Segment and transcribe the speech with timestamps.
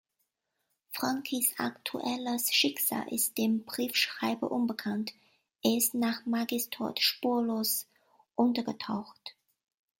[0.95, 5.13] Frankies aktuelles Schicksal ist dem Briefschreiber unbekannt,
[5.61, 7.85] er ist nach Maggies Tod spurlos
[8.33, 9.35] untergetaucht.